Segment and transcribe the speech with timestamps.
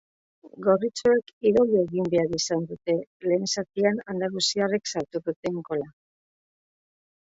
[0.67, 2.97] Gorritxoek irauli egin behar izan dute
[3.29, 5.91] lehen zatian andaluziarrek sartu duten gola.